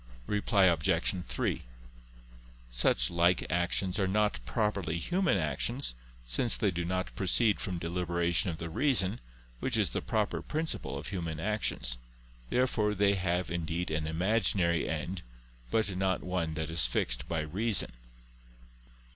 [0.25, 1.25] Reply Obj.
[1.27, 1.61] 3:
[2.71, 5.93] Such like actions are not properly human actions;
[6.25, 9.19] since they do not proceed from deliberation of the reason,
[9.59, 11.99] which is the proper principle of human actions.
[12.49, 15.21] Therefore they have indeed an imaginary end,
[15.69, 17.91] but not one that is fixed by reason.